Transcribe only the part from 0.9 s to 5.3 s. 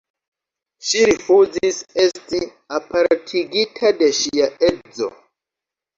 Ŝi rifuzis esti apartigita de ŝia edzo.